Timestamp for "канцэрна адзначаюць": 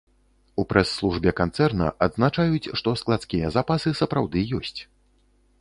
1.41-2.71